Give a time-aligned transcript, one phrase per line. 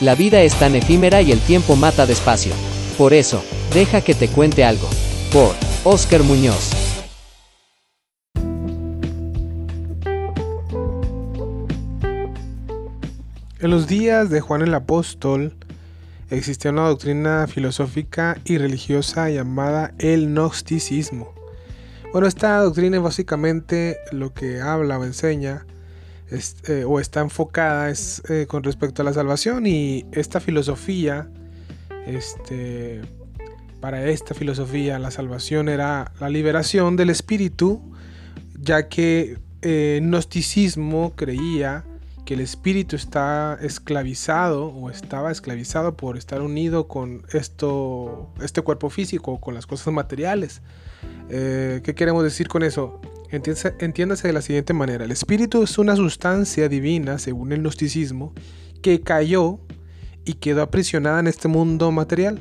[0.00, 2.52] La vida es tan efímera y el tiempo mata despacio.
[2.98, 4.88] Por eso, deja que te cuente algo.
[5.32, 5.54] Por
[5.84, 6.70] Oscar Muñoz.
[13.58, 15.56] En los días de Juan el Apóstol
[16.28, 21.32] existía una doctrina filosófica y religiosa llamada el gnosticismo.
[22.12, 25.64] Bueno, esta doctrina básicamente lo que habla o enseña
[26.30, 31.28] eh, o está enfocada es eh, con respecto a la salvación y esta filosofía,
[32.04, 33.02] este,
[33.80, 37.80] para esta filosofía la salvación era la liberación del espíritu,
[38.58, 41.84] ya que el eh, gnosticismo creía
[42.24, 48.90] que el espíritu está esclavizado o estaba esclavizado por estar unido con esto, este cuerpo
[48.90, 50.60] físico, con las cosas materiales.
[51.28, 53.00] ¿Qué queremos decir con eso?
[53.30, 55.04] Entiéndase, de la siguiente manera.
[55.04, 58.32] El espíritu es una sustancia divina, según el gnosticismo,
[58.82, 59.60] que cayó
[60.24, 62.40] y quedó aprisionada en este mundo material.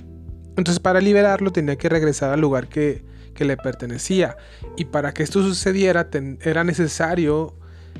[0.49, 3.03] Entonces para liberarlo tenía que regresar al lugar que,
[3.37, 4.37] le pertenecía.
[4.77, 6.09] Y para que esto sucediera
[6.41, 7.57] era necesario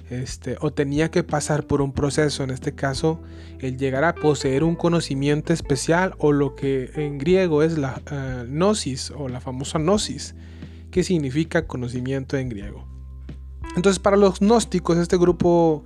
[0.10, 3.22] este, o tenía que pasar por un proceso, en este caso,
[3.60, 8.46] el llegar a poseer un conocimiento especial o lo que en griego es la uh,
[8.46, 10.36] gnosis o la famosa gnosis
[10.96, 12.88] qué significa conocimiento en griego.
[13.76, 15.84] Entonces para los gnósticos, este grupo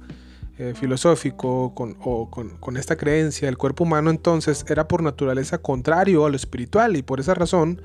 [0.60, 6.28] eh, filosófico con, o con, esta creencia, el cuerpo humano entonces era por naturaleza contrario
[6.28, 7.82] a lo espiritual y por esa razón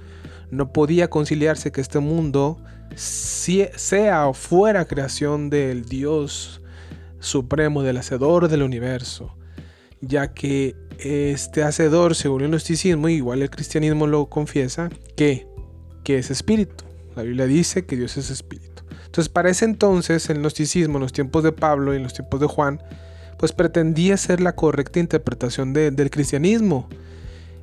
[0.51, 2.59] no podía conciliarse que este mundo
[2.95, 6.61] sea o fuera creación del Dios
[7.21, 9.35] supremo, del hacedor del universo,
[10.03, 15.47] ya que este hacedor, según el gnosticismo, igual el cristianismo lo confiesa, que,
[16.05, 16.85] que es espíritu.
[17.17, 18.83] La Biblia dice que Dios es espíritu.
[19.07, 22.41] Entonces, para ese entonces, el gnosticismo, en los tiempos de Pablo y en los tiempos
[22.41, 22.81] de Juan,
[23.39, 26.89] pues pretendía ser la correcta interpretación del cristianismo.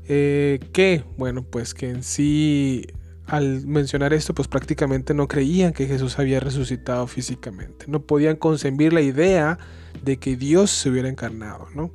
[0.07, 2.87] Eh, que, bueno, pues que en sí,
[3.25, 7.85] al mencionar esto, pues prácticamente no creían que Jesús había resucitado físicamente.
[7.87, 9.57] No podían concebir la idea
[10.03, 11.91] de que Dios se hubiera encarnado, ¿no?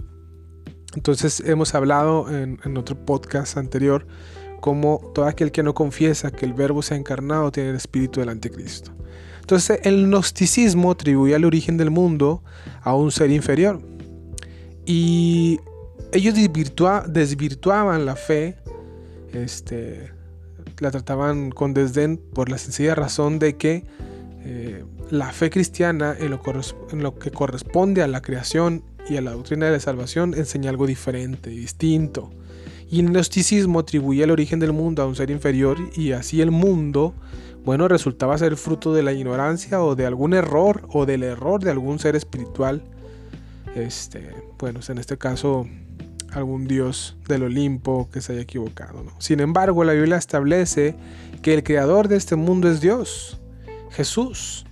[0.94, 4.06] Entonces hemos hablado en, en otro podcast anterior
[4.66, 8.18] como todo aquel que no confiesa que el verbo se ha encarnado tiene el espíritu
[8.18, 8.90] del anticristo.
[9.38, 12.42] Entonces el gnosticismo atribuía el origen del mundo
[12.82, 13.80] a un ser inferior.
[14.84, 15.60] Y
[16.10, 18.56] ellos desvirtuaban la fe,
[19.32, 20.10] este,
[20.80, 23.84] la trataban con desdén por la sencilla razón de que
[24.40, 26.40] eh, la fe cristiana en lo,
[26.90, 30.70] en lo que corresponde a la creación y a la doctrina de la salvación enseña
[30.70, 32.32] algo diferente, distinto.
[32.88, 36.50] Y el gnosticismo atribuía el origen del mundo a un ser inferior y así el
[36.50, 37.14] mundo,
[37.64, 41.70] bueno, resultaba ser fruto de la ignorancia o de algún error o del error de
[41.70, 42.82] algún ser espiritual.
[43.74, 45.66] Este, bueno, en este caso
[46.32, 49.04] algún dios del Olimpo que se haya equivocado.
[49.18, 50.94] Sin embargo, la Biblia establece
[51.42, 53.40] que el creador de este mundo es Dios,
[53.90, 54.66] Jesús,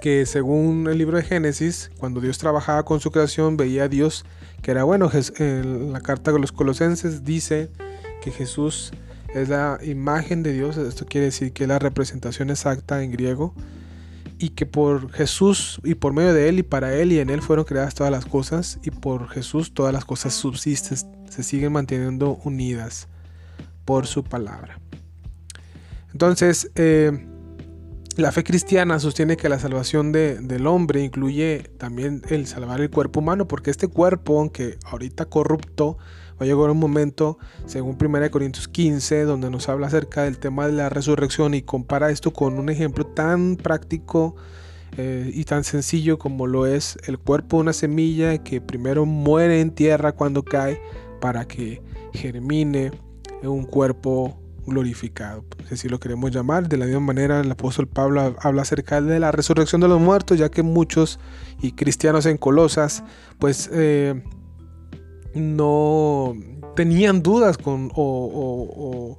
[0.00, 4.24] que según el libro de Génesis, cuando Dios trabajaba con su creación, veía a Dios
[4.62, 5.10] que era bueno.
[5.38, 7.70] En la carta de los colosenses dice
[8.22, 8.92] que Jesús
[9.34, 13.54] es la imagen de Dios, esto quiere decir que es la representación exacta en griego,
[14.38, 17.42] y que por Jesús y por medio de Él y para Él y en Él
[17.42, 20.98] fueron creadas todas las cosas, y por Jesús todas las cosas subsisten,
[21.30, 23.08] se siguen manteniendo unidas
[23.84, 24.78] por su palabra.
[26.12, 27.26] Entonces, eh,
[28.16, 33.20] la fe cristiana sostiene que la salvación del hombre incluye también el salvar el cuerpo
[33.20, 35.98] humano, porque este cuerpo, aunque ahorita corrupto,
[36.32, 40.66] va a llegar un momento, según 1 Corintios 15, donde nos habla acerca del tema
[40.66, 44.34] de la resurrección y compara esto con un ejemplo tan práctico
[44.96, 49.60] eh, y tan sencillo como lo es el cuerpo de una semilla que primero muere
[49.60, 50.80] en tierra cuando cae
[51.20, 52.90] para que germine
[53.42, 56.68] en un cuerpo glorificado, si así lo queremos llamar.
[56.68, 60.38] De la misma manera, el apóstol Pablo habla acerca de la resurrección de los muertos,
[60.38, 61.18] ya que muchos
[61.60, 63.04] y cristianos en Colosas,
[63.38, 64.22] pues eh,
[65.34, 66.34] no
[66.76, 69.18] tenían dudas con o,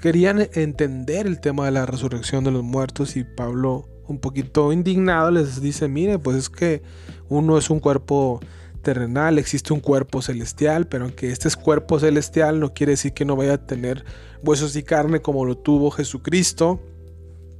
[0.00, 5.30] querían entender el tema de la resurrección de los muertos y Pablo un poquito indignado
[5.30, 6.82] les dice, mire, pues es que
[7.28, 8.40] uno es un cuerpo
[8.88, 13.26] terrenal, existe un cuerpo celestial, pero aunque este es cuerpo celestial no quiere decir que
[13.26, 14.02] no vaya a tener
[14.42, 16.80] huesos y carne como lo tuvo Jesucristo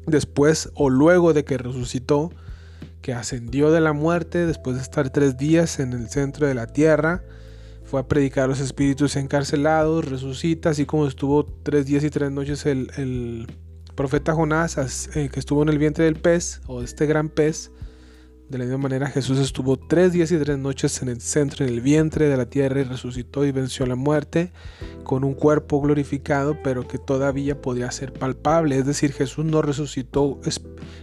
[0.06, 2.30] después o luego de que resucitó,
[3.02, 6.66] que ascendió de la muerte después de estar tres días en el centro de la
[6.66, 7.22] tierra,
[7.84, 12.30] fue a predicar a los espíritus encarcelados, resucita, así como estuvo tres días y tres
[12.30, 13.46] noches el,
[13.94, 17.70] profeta Jonás, eh, que estuvo en el vientre del pez, o de este gran pez,
[18.48, 21.72] De la misma manera Jesús estuvo tres días y tres noches en el centro, en
[21.74, 24.52] el vientre de la tierra y resucitó y venció la muerte
[25.04, 28.78] con un cuerpo glorificado, pero que todavía podría ser palpable.
[28.78, 30.40] Es decir, Jesús no resucitó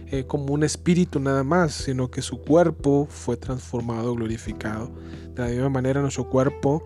[0.08, 4.90] eh, como un espíritu nada más, sino que su cuerpo fue transformado, glorificado.
[5.34, 6.82] De la misma manera nuestro cuerpo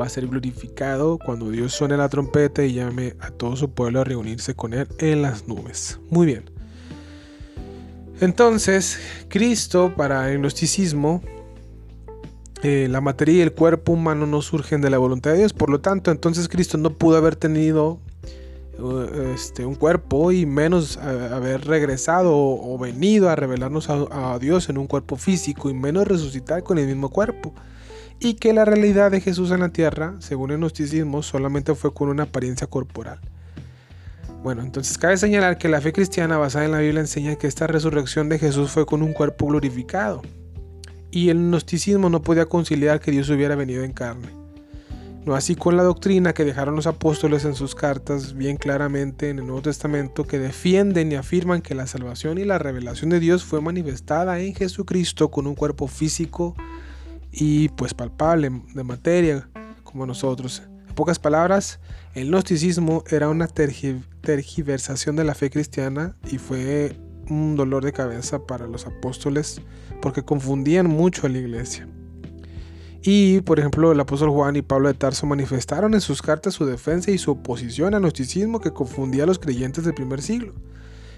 [0.00, 4.00] va a ser glorificado cuando Dios suene la trompeta y llame a todo su pueblo
[4.00, 5.98] a reunirse con él en las nubes.
[6.10, 6.59] Muy bien.
[8.20, 11.22] Entonces, Cristo para el gnosticismo,
[12.62, 15.70] eh, la materia y el cuerpo humano no surgen de la voluntad de Dios, por
[15.70, 17.98] lo tanto, entonces Cristo no pudo haber tenido
[18.78, 24.68] uh, este, un cuerpo y menos haber regresado o, venido a revelarnos a, a Dios
[24.68, 27.54] en un cuerpo físico y menos resucitar con el mismo cuerpo
[28.20, 32.10] y que la realidad de Jesús en la tierra, según el gnosticismo, solamente fue con
[32.10, 33.18] una apariencia corporal.
[34.42, 37.66] Bueno, entonces cabe señalar que la fe cristiana basada en la Biblia enseña que esta
[37.66, 40.22] resurrección de Jesús fue con un cuerpo glorificado.
[41.10, 44.28] Y el gnosticismo no podía conciliar que Dios hubiera venido en carne.
[45.26, 49.40] No así con la doctrina que dejaron los apóstoles en sus cartas bien claramente en
[49.40, 53.44] el Nuevo Testamento que defienden y afirman que la salvación y la revelación de Dios
[53.44, 56.56] fue manifestada en Jesucristo con un cuerpo físico
[57.30, 59.50] y pues palpable de materia
[59.84, 60.62] como nosotros.
[60.90, 61.78] En pocas palabras,
[62.14, 66.96] el gnosticismo era una tergiversación de la fe cristiana y fue
[67.28, 69.62] un dolor de cabeza para los apóstoles
[70.02, 71.88] porque confundían mucho a la iglesia.
[73.02, 76.66] Y, por ejemplo, el apóstol Juan y Pablo de Tarso manifestaron en sus cartas su
[76.66, 80.54] defensa y su oposición al gnosticismo que confundía a los creyentes del primer siglo.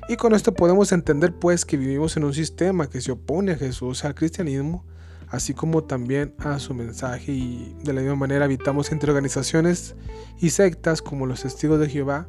[0.06, 3.56] Y con esto podemos entender pues que vivimos en un sistema que se opone a
[3.56, 4.84] Jesús, al cristianismo,
[5.32, 9.96] así como también a su mensaje y de la misma manera habitamos entre organizaciones
[10.38, 12.28] y sectas como los testigos de Jehová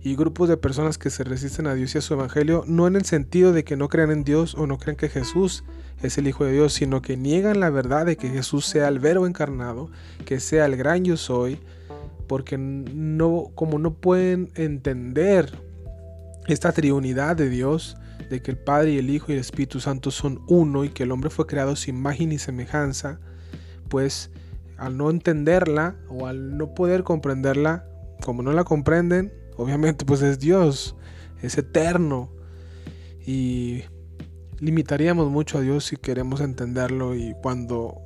[0.00, 2.94] y grupos de personas que se resisten a Dios y a su evangelio, no en
[2.94, 5.64] el sentido de que no crean en Dios o no crean que Jesús
[6.00, 9.00] es el Hijo de Dios, sino que niegan la verdad de que Jesús sea el
[9.00, 9.90] verbo encarnado,
[10.24, 11.58] que sea el gran yo soy,
[12.28, 15.58] porque no como no pueden entender
[16.46, 17.96] esta triunidad de Dios,
[18.28, 21.04] de que el Padre y el Hijo y el Espíritu Santo son uno y que
[21.04, 23.20] el hombre fue creado sin imagen y semejanza,
[23.88, 24.30] pues
[24.76, 27.88] al no entenderla o al no poder comprenderla,
[28.24, 30.96] como no la comprenden, obviamente pues es Dios,
[31.42, 32.30] es eterno
[33.26, 33.82] y
[34.58, 38.00] limitaríamos mucho a Dios si queremos entenderlo y cuando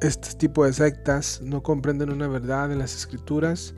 [0.00, 3.74] este tipo de sectas no comprenden una verdad en las escrituras,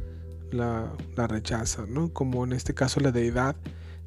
[0.53, 2.13] la, la rechazan, ¿no?
[2.13, 3.57] Como en este caso la deidad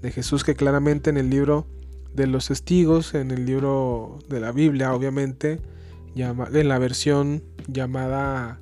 [0.05, 1.65] de Jesús que claramente en el libro
[2.13, 5.59] de los testigos, en el libro de la Biblia, obviamente,
[6.15, 8.59] en la versión llamada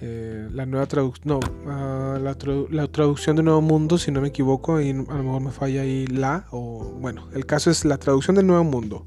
[0.00, 4.80] eh, la nueva traducción, no, ah, la, traducción de Nuevo Mundo, si no me equivoco,
[4.80, 8.36] y a lo mejor me falla ahí la, o bueno, el caso es la traducción
[8.36, 9.04] del Nuevo Mundo.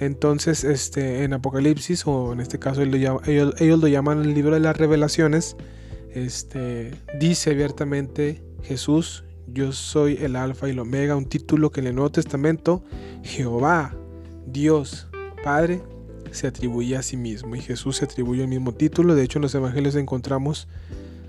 [0.00, 4.60] Entonces, este, en Apocalipsis, o en este caso ellos, ellos, lo llaman el libro de
[4.60, 5.54] las revelaciones,
[6.14, 11.88] este, dice abiertamente Jesús, yo soy el alfa y el omega, un título que en
[11.88, 12.82] el Nuevo Testamento
[13.22, 13.94] Jehová,
[14.46, 15.08] Dios,
[15.44, 15.82] Padre,
[16.30, 19.14] se atribuye a sí mismo y Jesús se atribuye el mismo título.
[19.14, 20.68] De hecho, en los evangelios encontramos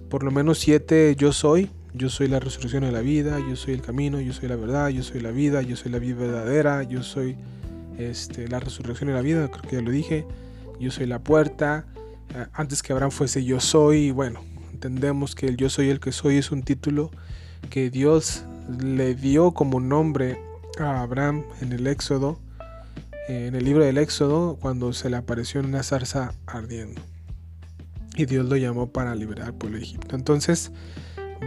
[0.10, 1.69] por lo menos siete yo soy.
[1.95, 4.89] Yo soy la resurrección de la vida, yo soy el camino, yo soy la verdad,
[4.89, 7.36] yo soy la vida, yo soy la vida verdadera, yo soy
[8.00, 10.25] este, la resurrección de la vida, creo que ya lo dije,
[10.80, 11.86] yo soy la puerta,
[12.33, 16.12] eh, antes que Abraham fuese yo soy, bueno, entendemos que el yo soy el que
[16.12, 17.12] soy es un título
[17.70, 18.46] que Dios
[18.79, 20.38] le dio como nombre
[20.79, 22.39] a Abraham en el Éxodo,
[23.27, 27.01] eh, en el libro del Éxodo, cuando se le apareció en una zarza ardiendo.
[28.15, 30.15] Y Dios lo llamó para liberar al pueblo de Egipto.
[30.15, 30.72] Entonces,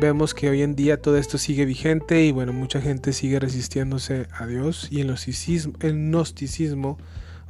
[0.01, 4.29] vemos que hoy en día todo esto sigue vigente y bueno, mucha gente sigue resistiéndose
[4.33, 6.99] a Dios y el gnosticismo, el gnosticismo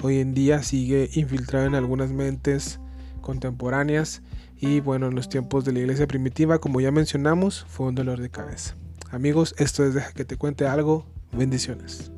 [0.02, 2.78] hoy en día sigue infiltrado en algunas mentes
[3.20, 4.23] contemporáneas
[4.58, 8.20] y bueno, en los tiempos de la iglesia primitiva, como ya mencionamos, fue un dolor
[8.20, 8.76] de cabeza.
[9.10, 11.06] Amigos, esto es Deja que te cuente algo.
[11.32, 12.10] Bendiciones.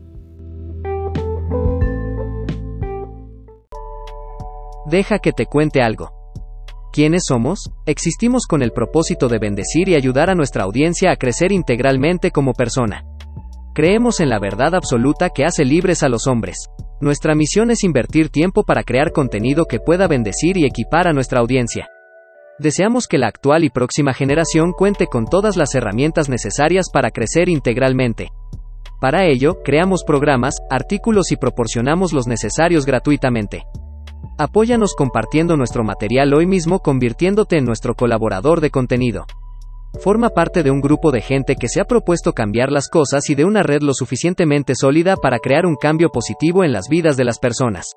[4.87, 6.13] Deja que te cuente algo.
[6.93, 7.71] ¿Quiénes somos?
[7.85, 12.55] Existimos con el propósito de bendecir y ayudar a nuestra audiencia a crecer integralmente como
[12.55, 13.05] persona.
[13.75, 16.71] Creemos en la verdad absoluta que hace libres a los hombres.
[17.01, 21.41] Nuestra misión es invertir tiempo para crear contenido que pueda bendecir y equipar a nuestra
[21.41, 21.89] audiencia.
[22.59, 27.49] Deseamos que la actual y próxima generación cuente con todas las herramientas necesarias para crecer
[27.49, 28.31] integralmente.
[29.01, 33.63] Para ello, creamos programas, artículos y proporcionamos los necesarios gratuitamente.
[34.39, 39.25] Apóyanos compartiendo nuestro material hoy mismo convirtiéndote en nuestro colaborador de contenido.
[40.01, 43.37] Forma parte de un grupo de gente que se ha propuesto cambiar las cosas y
[43.37, 47.25] de una red lo suficientemente sólida para crear un cambio positivo en las vidas de
[47.25, 47.95] las personas.